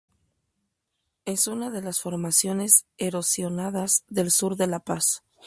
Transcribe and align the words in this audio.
Es 1.25 1.45
una 1.45 1.69
de 1.69 1.83
las 1.83 2.01
formaciones 2.01 2.85
erosionadas 2.97 4.03
del 4.09 4.31
sur 4.31 4.55
de 4.55 4.65
La 4.65 4.79
Paz. 4.79 5.21